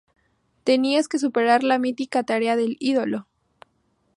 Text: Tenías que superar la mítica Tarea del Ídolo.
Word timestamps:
Tenías 0.63 1.07
que 1.07 1.19
superar 1.19 1.63
la 1.63 1.77
mítica 1.77 2.23
Tarea 2.23 2.55
del 2.55 2.75
Ídolo. 2.79 3.27